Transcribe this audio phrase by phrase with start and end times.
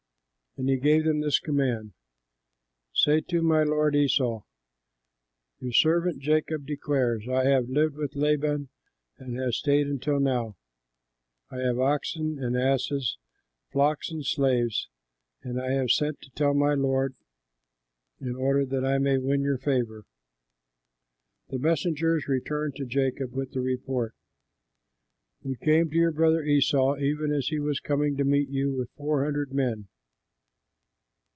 [0.57, 1.93] And he gave them this command,
[2.93, 4.43] "Say to my lord Esau:
[5.61, 8.67] 'Your servant Jacob declares, I have lived with Laban
[9.17, 10.57] and have stayed until now.
[11.49, 13.17] I have oxen and asses,
[13.71, 14.89] flocks and slaves,
[15.41, 17.15] and I have sent to tell my lord,
[18.19, 20.03] in order that I may win your favor.'"
[21.47, 24.15] The messengers returned to Jacob with the report,
[25.43, 28.91] "We came to your brother Esau, even as he was coming to meet you with
[28.97, 29.87] four hundred men."